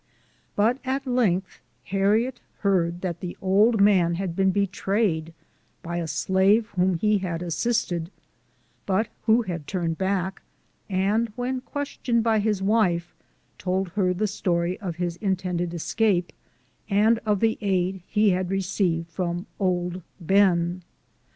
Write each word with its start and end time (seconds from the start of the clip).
But 0.55 0.79
at 0.83 1.05
length 1.05 1.59
Harriet 1.83 2.39
heard 2.61 3.01
that 3.01 3.19
the 3.19 3.37
old 3.39 3.79
man 3.79 4.15
had 4.15 4.35
been 4.35 4.49
betrayed 4.49 5.31
by 5.83 5.97
a 5.97 6.07
slave 6.07 6.69
whom 6.69 6.99
lie 7.03 7.17
had 7.17 7.43
assisted, 7.43 8.09
but 8.87 9.09
who 9.27 9.43
had 9.43 9.67
turned 9.67 9.99
back, 9.99 10.41
and 10.89 11.31
when 11.35 11.61
ques 11.61 11.99
tioned 12.03 12.23
by 12.23 12.39
his 12.39 12.63
wife, 12.63 13.13
told 13.59 13.89
her 13.89 14.11
the 14.11 14.25
story 14.25 14.79
of 14.79 14.95
his 14.95 15.17
intended 15.17 15.71
escape, 15.71 16.33
and 16.89 17.19
of 17.23 17.39
the 17.39 17.59
aid 17.61 18.01
he 18.07 18.31
had 18.31 18.49
received 18.49 19.07
from 19.07 19.45
"Old 19.59 20.01
Ben." 20.19 20.81